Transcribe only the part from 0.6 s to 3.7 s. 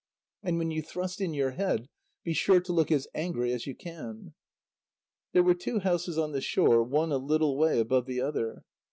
you thrust in your head, be sure to look as angry as